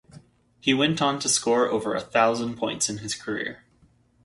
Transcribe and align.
He 0.59 0.73
went 0.73 0.99
on 0.99 1.19
to 1.19 1.29
score 1.29 1.67
over 1.69 1.93
a 1.93 2.01
thousand 2.01 2.55
points 2.57 2.89
in 2.89 2.97
his 2.97 3.13
career. 3.13 3.63